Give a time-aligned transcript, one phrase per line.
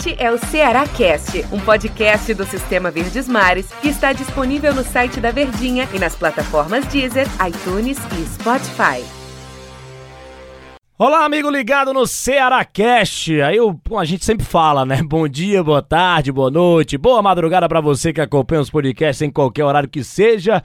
[0.00, 4.82] Este é o Ceará Cast, um podcast do Sistema Verdes Mares que está disponível no
[4.82, 9.04] site da Verdinha e nas plataformas Deezer, iTunes e Spotify.
[10.96, 13.42] Olá, amigo ligado no Ceará Cast.
[13.42, 15.02] Aí o, a gente sempre fala, né?
[15.04, 19.30] Bom dia, boa tarde, boa noite, boa madrugada para você que acompanha os podcasts em
[19.30, 20.64] qualquer horário que seja.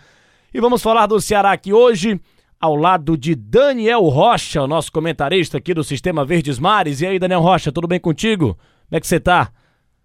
[0.53, 2.21] E vamos falar do Ceará aqui hoje
[2.57, 7.01] ao lado de Daniel Rocha, o nosso comentarista aqui do Sistema Verdes Mares.
[7.01, 8.57] E aí, Daniel Rocha, tudo bem contigo?
[8.87, 9.51] Como é que você tá?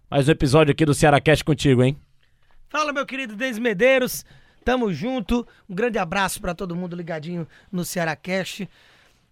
[0.09, 1.95] Mais um episódio aqui do Ceará Cast contigo, hein?
[2.67, 4.25] Fala, meu querido Denis Medeiros.
[4.65, 5.47] Tamo junto.
[5.69, 8.67] Um grande abraço para todo mundo ligadinho no Ceará Cast.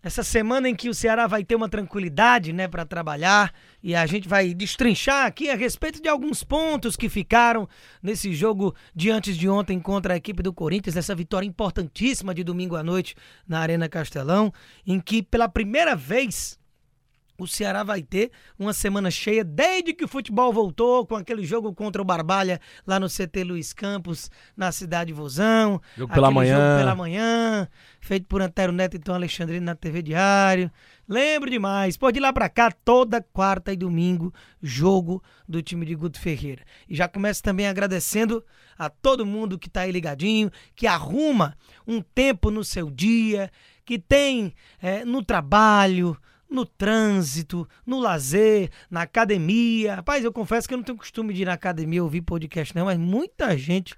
[0.04, 3.52] Essa semana em que o Ceará vai ter uma tranquilidade, né, para trabalhar
[3.82, 7.68] e a gente vai destrinchar aqui a respeito de alguns pontos que ficaram
[8.04, 12.44] nesse jogo de antes de ontem contra a equipe do Corinthians, essa vitória importantíssima de
[12.44, 13.16] domingo à noite
[13.48, 14.54] na Arena Castelão,
[14.86, 16.59] em que pela primeira vez
[17.40, 21.74] o Ceará vai ter uma semana cheia desde que o futebol voltou com aquele jogo
[21.74, 25.82] contra o Barbalha lá no CT Luiz Campos, na cidade de Vozão.
[25.98, 26.56] Jogo pela manhã.
[26.56, 27.68] Jogo pela manhã,
[28.02, 30.70] feito por Antero Neto e Tom Alexandrino na TV Diário.
[31.08, 31.98] Lembro demais.
[31.98, 34.32] Pode ir lá pra cá toda quarta e domingo,
[34.62, 36.64] jogo do time de Guto Ferreira.
[36.88, 38.44] E já começo também agradecendo
[38.78, 43.50] a todo mundo que tá aí ligadinho, que arruma um tempo no seu dia,
[43.84, 46.16] que tem é, no trabalho,
[46.50, 49.96] no trânsito, no lazer, na academia.
[49.96, 52.86] Rapaz, eu confesso que eu não tenho costume de ir na academia ouvir podcast, não,
[52.86, 53.96] mas muita gente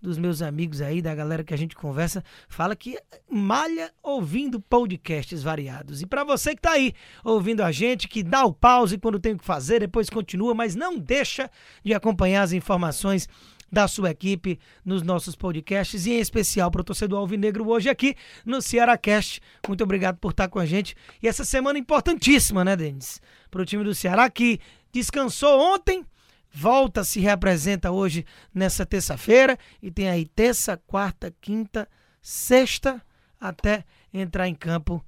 [0.00, 5.42] dos meus amigos aí, da galera que a gente conversa, fala que malha ouvindo podcasts
[5.42, 6.02] variados.
[6.02, 6.92] E para você que tá aí
[7.24, 10.74] ouvindo a gente, que dá o pause quando tem o que fazer, depois continua, mas
[10.74, 11.50] não deixa
[11.84, 13.28] de acompanhar as informações
[13.70, 18.14] da sua equipe nos nossos podcasts e em especial para o torcedor alvinegro hoje aqui
[18.44, 19.40] no Ceará Cast.
[19.66, 20.94] Muito obrigado por estar com a gente.
[21.22, 23.20] E essa semana importantíssima, né, Denis?
[23.50, 24.60] Para o time do Ceará que
[24.92, 26.04] descansou ontem,
[26.52, 31.88] volta, se reapresenta hoje nessa terça-feira e tem aí terça, quarta, quinta,
[32.22, 33.02] sexta
[33.40, 35.04] até entrar em campo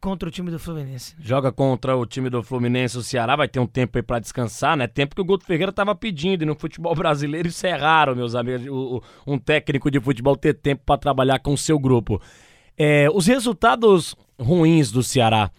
[0.00, 1.14] contra o time do Fluminense.
[1.20, 4.76] Joga contra o time do Fluminense, o Ceará vai ter um tempo aí pra descansar,
[4.76, 4.86] né?
[4.86, 8.34] Tempo que o Guto Ferreira tava pedindo e no futebol brasileiro isso é raro, meus
[8.34, 12.20] amigos, o, o, um técnico de futebol ter tempo para trabalhar com o seu grupo.
[12.76, 15.50] É, os resultados ruins do Ceará,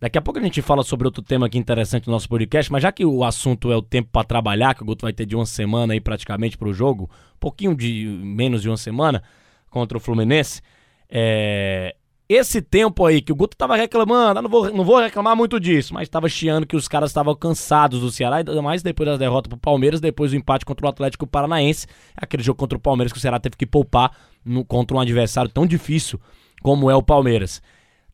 [0.00, 2.82] daqui a pouco a gente fala sobre outro tema aqui interessante no nosso podcast, mas
[2.82, 5.34] já que o assunto é o tempo para trabalhar, que o Guto vai ter de
[5.34, 9.20] uma semana aí praticamente pro jogo, um pouquinho de menos de uma semana
[9.68, 10.62] contra o Fluminense,
[11.08, 11.96] é,
[12.32, 15.92] esse tempo aí que o Guto tava reclamando, não, vou, não vou reclamar muito disso,
[15.92, 19.48] mas tava chiando que os caras estavam cansados do Ceará, ainda mais depois da derrota
[19.48, 23.18] pro Palmeiras, depois do empate contra o Atlético Paranaense, aquele jogo contra o Palmeiras que
[23.18, 24.12] o Ceará teve que poupar
[24.44, 26.20] no, contra um adversário tão difícil
[26.62, 27.60] como é o Palmeiras.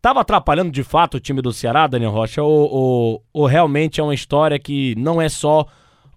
[0.00, 4.02] Tava atrapalhando de fato o time do Ceará, Daniel Rocha, ou, ou, ou realmente é
[4.02, 5.66] uma história que não é só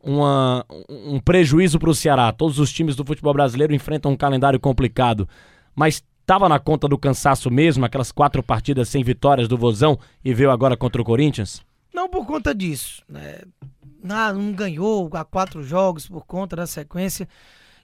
[0.02, 2.32] uma, um prejuízo para o Ceará?
[2.32, 5.28] Todos os times do futebol brasileiro enfrentam um calendário complicado,
[5.76, 10.32] mas Tava na conta do cansaço mesmo, aquelas quatro partidas sem vitórias do Vozão e
[10.32, 11.60] veio agora contra o Corinthians?
[11.92, 13.02] Não por conta disso.
[13.10, 13.40] Né?
[14.08, 17.28] Ah, não ganhou há quatro jogos por conta da sequência.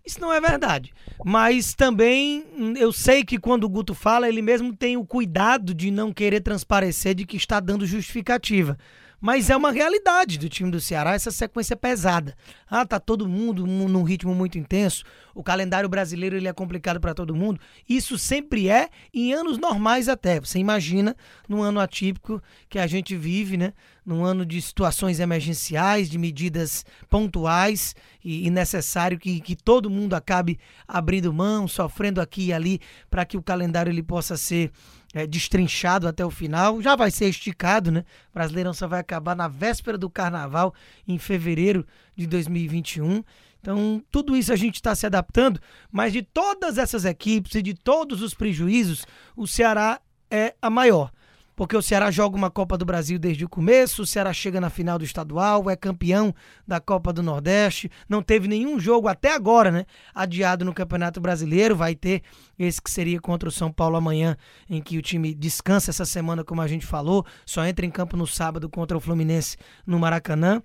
[0.06, 0.94] Isso não é verdade.
[1.26, 2.46] Mas também
[2.78, 6.42] eu sei que quando o Guto fala, ele mesmo tem o cuidado de não querer
[6.42, 8.78] transparecer de que está dando justificativa.
[9.26, 12.36] Mas é uma realidade do time do Ceará essa sequência pesada.
[12.70, 15.04] Ah, tá todo mundo num ritmo muito intenso.
[15.34, 17.60] O calendário brasileiro ele é complicado para todo mundo.
[17.90, 20.40] Isso sempre é em anos normais até.
[20.40, 21.16] Você imagina
[21.50, 23.74] num ano atípico que a gente vive, né?
[24.06, 30.14] Num ano de situações emergenciais, de medidas pontuais e, e necessário que, que todo mundo
[30.14, 34.72] acabe abrindo mão, sofrendo aqui e ali para que o calendário ele possa ser
[35.16, 36.82] é, destrinchado até o final.
[36.82, 38.04] Já vai ser esticado, né?
[38.32, 40.76] O Brasileirão só vai acabar na véspera do Carnaval,
[41.08, 41.88] em fevereiro
[42.18, 43.24] de 2021.
[43.62, 45.60] Então, tudo isso a gente está se adaptando,
[45.90, 49.06] mas de todas essas equipes e de todos os prejuízos,
[49.38, 51.12] o Ceará é a maior
[51.56, 54.70] porque o Ceará joga uma Copa do Brasil desde o começo, o Ceará chega na
[54.70, 56.34] final do estadual, é campeão
[56.68, 59.86] da Copa do Nordeste, não teve nenhum jogo até agora, né?
[60.14, 62.22] Adiado no Campeonato Brasileiro, vai ter
[62.58, 64.36] esse que seria contra o São Paulo amanhã,
[64.70, 68.18] em que o time descansa essa semana, como a gente falou, só entra em campo
[68.18, 70.62] no sábado contra o Fluminense no Maracanã.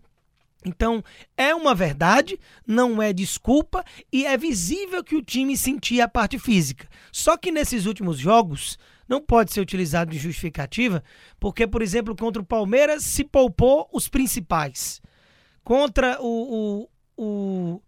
[0.65, 1.03] Então,
[1.37, 3.83] é uma verdade, não é desculpa
[4.13, 6.87] e é visível que o time sentia a parte física.
[7.11, 8.79] Só que nesses últimos jogos,
[9.11, 11.03] não pode ser utilizado de justificativa,
[11.41, 15.03] porque, por exemplo, contra o Palmeiras se poupou os principais.
[15.65, 16.87] Contra o,
[17.19, 17.83] o, o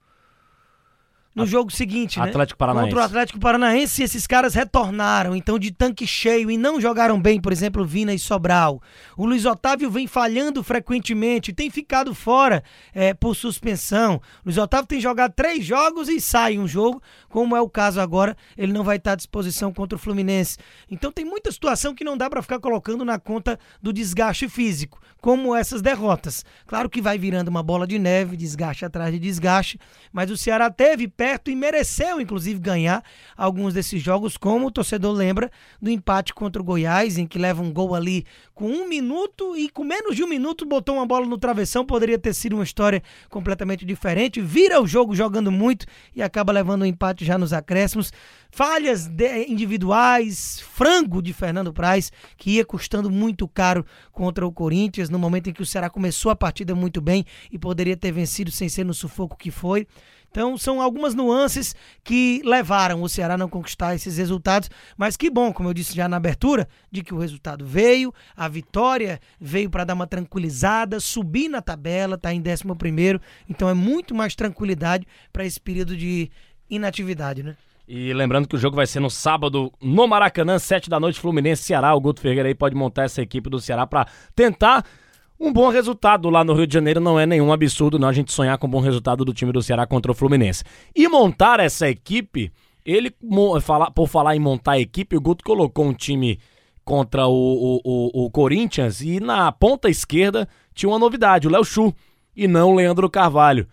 [1.34, 2.28] no jogo seguinte, né?
[2.28, 2.88] Atlético Paranaense.
[2.88, 7.40] Contra o Atlético Paranaense, esses caras retornaram, então de tanque cheio e não jogaram bem,
[7.40, 8.82] por exemplo, Vina e Sobral.
[9.16, 12.62] O Luiz Otávio vem falhando frequentemente, tem ficado fora
[12.92, 14.16] é, por suspensão.
[14.16, 18.00] O Luiz Otávio tem jogado três jogos e sai um jogo, como é o caso
[18.00, 20.58] agora, ele não vai estar à disposição contra o Fluminense.
[20.90, 25.00] Então tem muita situação que não dá para ficar colocando na conta do desgaste físico,
[25.20, 26.44] como essas derrotas.
[26.66, 29.78] Claro que vai virando uma bola de neve, desgaste atrás de desgaste,
[30.12, 33.04] mas o Ceará teve perto e mereceu, inclusive, ganhar
[33.36, 37.62] alguns desses jogos, como o torcedor lembra do empate contra o Goiás, em que leva
[37.62, 41.24] um gol ali com um minuto e com menos de um minuto botou uma bola
[41.24, 41.86] no travessão.
[41.86, 44.40] Poderia ter sido uma história completamente diferente.
[44.40, 48.12] Vira o jogo jogando muito e acaba levando o um empate já nos acréscimos.
[48.50, 49.08] Falhas
[49.46, 55.48] individuais, frango de Fernando Praz, que ia custando muito caro contra o Corinthians, no momento
[55.48, 58.84] em que o Ceará começou a partida muito bem e poderia ter vencido sem ser
[58.84, 59.86] no sufoco que foi.
[60.32, 65.28] Então são algumas nuances que levaram o Ceará a não conquistar esses resultados, mas que
[65.28, 69.68] bom, como eu disse já na abertura, de que o resultado veio, a vitória veio
[69.68, 74.34] para dar uma tranquilizada, subir na tabela, tá em 11 primeiro, então é muito mais
[74.34, 76.30] tranquilidade para esse período de
[76.70, 77.54] inatividade, né?
[77.86, 81.62] E lembrando que o jogo vai ser no sábado no Maracanã, 7 da noite, Fluminense
[81.62, 81.94] Ceará.
[81.94, 84.82] O Guto Ferreira aí pode montar essa equipe do Ceará para tentar
[85.42, 88.32] um bom resultado lá no Rio de Janeiro não é nenhum absurdo não a gente
[88.32, 90.62] sonhar com um bom resultado do time do Ceará contra o Fluminense.
[90.94, 92.52] E montar essa equipe,
[92.86, 93.12] ele
[93.92, 96.38] por falar em montar a equipe, o Guto colocou um time
[96.84, 101.64] contra o, o, o, o Corinthians e na ponta esquerda tinha uma novidade, o Léo
[101.64, 101.92] Chu
[102.36, 103.66] e não o Leandro Carvalho.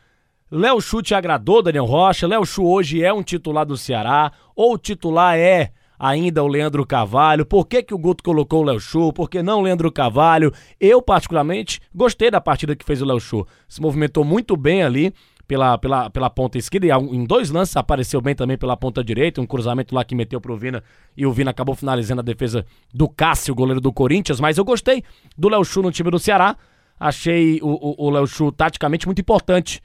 [0.52, 2.26] Léo Chu te agradou, Daniel Rocha?
[2.26, 6.86] Léo Chu hoje é um titular do Ceará ou o titular é ainda o Leandro
[6.86, 7.46] Carvalho.
[7.46, 9.12] Por que, que o Guto colocou o Léo Chu?
[9.12, 10.54] Por que não o Leandro Carvalho?
[10.80, 13.46] Eu, particularmente, gostei da partida que fez o Léo Chu.
[13.68, 15.14] Se movimentou muito bem ali
[15.50, 19.42] pela, pela, pela ponta esquerda e em dois lances apareceu bem também pela ponta direita,
[19.42, 20.84] um cruzamento lá que meteu pro Vina
[21.18, 22.64] e o Vina acabou finalizando a defesa
[22.94, 25.04] do Cássio, goleiro do Corinthians, mas eu gostei
[25.36, 26.56] do Léo Chu no time do Ceará,
[27.00, 29.82] achei o, Léo Chu taticamente muito importante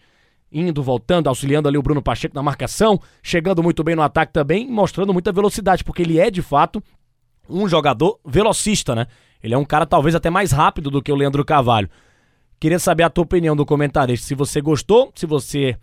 [0.55, 4.71] indo, voltando, auxiliando ali o Bruno Pacheco na marcação, chegando muito bem no ataque também,
[4.71, 6.83] mostrando muita velocidade, porque ele é de fato
[7.51, 9.07] um jogador velocista, né?
[9.43, 11.91] Ele é um cara talvez até mais rápido do que o Leandro Carvalho.
[12.61, 15.77] Queria saber a tua opinião do comentarista, se você gostou, se você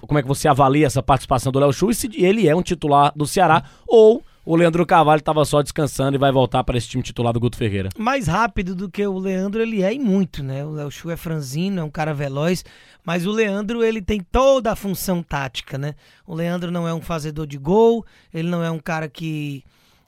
[0.00, 2.62] como é que você avalia essa participação do Léo Chu e se ele é um
[2.62, 6.88] titular do Ceará ou o Leandro Carvalho estava só descansando e vai voltar para esse
[6.88, 7.90] time titular do Guto Ferreira.
[7.98, 10.64] Mais rápido do que o Leandro ele é e muito, né?
[10.64, 12.64] O Léo Chu é franzino, é um cara veloz,
[13.04, 15.94] mas o Leandro ele tem toda a função tática, né?
[16.26, 19.62] O Leandro não é um fazedor de gol, ele não é um cara que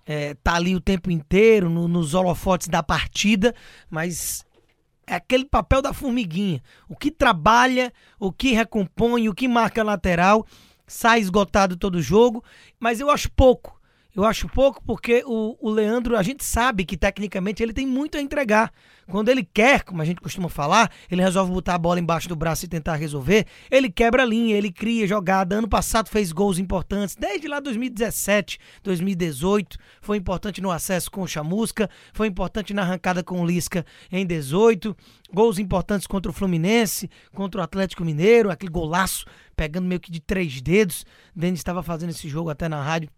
[0.06, 3.54] é, tá ali o tempo inteiro no, nos holofotes da partida,
[3.90, 4.42] mas
[5.06, 6.62] é aquele papel da formiguinha.
[6.88, 10.46] O que trabalha, o que recompõe, o que marca lateral,
[10.86, 12.42] sai esgotado todo jogo,
[12.80, 13.78] mas eu acho pouco
[14.14, 18.18] eu acho pouco porque o, o Leandro, a gente sabe que tecnicamente ele tem muito
[18.18, 18.72] a entregar.
[19.06, 22.36] Quando ele quer, como a gente costuma falar, ele resolve botar a bola embaixo do
[22.36, 23.46] braço e tentar resolver.
[23.70, 25.56] Ele quebra a linha, ele cria jogada.
[25.56, 29.78] Ano passado fez gols importantes, desde lá 2017, 2018.
[30.00, 34.26] Foi importante no acesso com o Chamusca, foi importante na arrancada com o Lisca em
[34.26, 34.96] 18.
[35.32, 39.24] Gols importantes contra o Fluminense, contra o Atlético Mineiro, aquele golaço
[39.56, 41.04] pegando meio que de três dedos.
[41.34, 43.10] Denis estava fazendo esse jogo até na rádio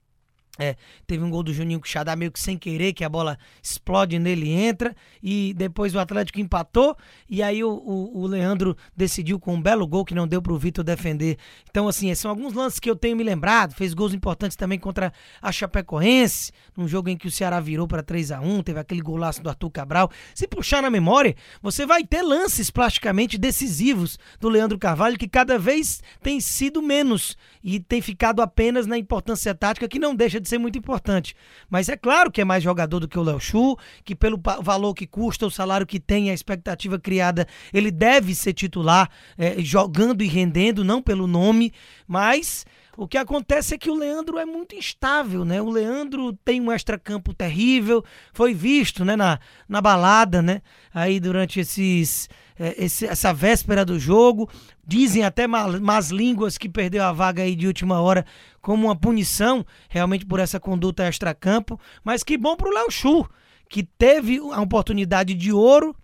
[0.59, 0.77] é,
[1.07, 4.49] teve um gol do Juninho Quixadá meio que sem querer, que a bola explode nele
[4.49, 4.95] e entra.
[5.23, 6.95] E depois o Atlético empatou.
[7.29, 10.53] E aí o, o, o Leandro decidiu com um belo gol que não deu para
[10.53, 11.39] o Vitor defender.
[11.71, 13.75] Então, assim, são alguns lances que eu tenho me lembrado.
[13.75, 18.03] Fez gols importantes também contra a Chapecoense, num jogo em que o Ceará virou para
[18.03, 20.11] 3 a 1 Teve aquele golaço do Arthur Cabral.
[20.35, 25.59] Se puxar na memória, você vai ter lances plasticamente decisivos do Leandro Carvalho, que cada
[25.59, 30.49] vez tem sido menos e tem ficado apenas na importância tática, que não deixa de
[30.49, 31.35] ser muito importante.
[31.71, 34.93] Mas é claro que é mais jogador do que o Léo Chu, que pelo valor
[34.93, 39.09] que custa, o salário que tem, a expectativa criada, ele deve ser titular,
[39.39, 41.73] é, jogando e rendendo, não pelo nome,
[42.07, 45.61] mas o que acontece é que o Leandro é muito instável, né?
[45.63, 50.61] O Leandro tem um extracampo terrível, foi visto, né, na, na balada, né?
[50.93, 54.49] Aí durante esses é, esse, essa véspera do jogo.
[54.87, 58.27] Dizem até más línguas que perdeu a vaga aí de última hora
[58.61, 61.81] como uma punição, realmente por essa conduta extracampo.
[62.05, 63.29] Mas que bom pro Léo Chu,
[63.69, 65.95] que teve a oportunidade de ouro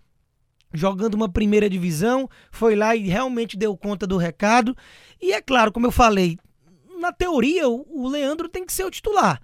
[0.73, 4.75] jogando uma primeira divisão, foi lá e realmente deu conta do recado.
[5.21, 6.37] E é claro, como eu falei,
[6.99, 9.41] na teoria, o Leandro tem que ser o titular.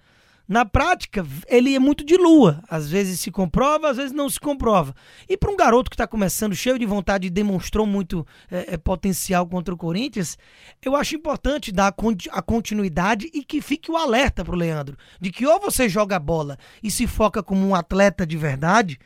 [0.48, 2.62] Na prática, ele é muito de lua.
[2.70, 4.94] Às vezes se comprova, às vezes não se comprova.
[5.28, 8.76] E para um garoto que está começando, cheio de vontade e demonstrou muito é, é,
[8.76, 10.38] potencial contra o Corinthians,
[10.84, 11.92] eu acho importante dar
[12.30, 14.96] a continuidade e que fique o alerta para o Leandro.
[15.20, 19.00] De que ou você joga bola e se foca como um atleta de verdade,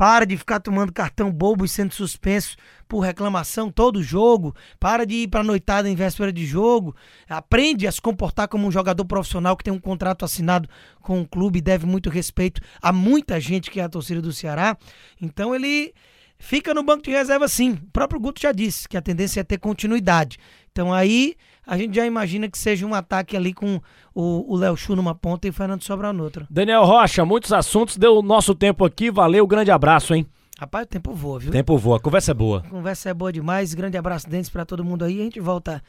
[0.00, 2.56] para de ficar tomando cartão bobo e sendo suspenso
[2.88, 4.54] por reclamação todo jogo.
[4.78, 6.96] Para de ir para noitada em véspera de jogo.
[7.28, 10.66] Aprende a se comportar como um jogador profissional que tem um contrato assinado
[11.02, 14.32] com o clube e deve muito respeito a muita gente que é a torcida do
[14.32, 14.74] Ceará.
[15.20, 15.92] Então ele
[16.38, 17.72] fica no banco de reserva sim.
[17.72, 20.38] O próprio Guto já disse que a tendência é ter continuidade.
[20.72, 21.34] Então aí
[21.66, 23.80] a gente já imagina que seja um ataque ali com
[24.14, 26.46] o Léo Chu numa ponta e o Fernando Sobral noutra.
[26.50, 30.26] Daniel Rocha, muitos assuntos, deu o nosso tempo aqui, valeu, grande abraço, hein?
[30.58, 31.50] Rapaz, o tempo voa, viu?
[31.50, 32.58] Tempo voa, a conversa é boa.
[32.66, 35.82] A conversa é boa demais, grande abraço dentes para todo mundo aí, a gente volta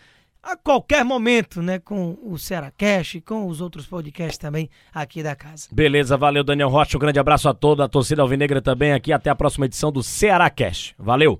[0.44, 5.22] a qualquer momento, né, com o Ceará Cash e com os outros podcasts também aqui
[5.22, 5.68] da casa.
[5.72, 9.30] Beleza, valeu Daniel Rocha, um grande abraço a toda a torcida alvinegra também aqui, até
[9.30, 10.94] a próxima edição do Ceará Cash.
[10.98, 11.40] Valeu!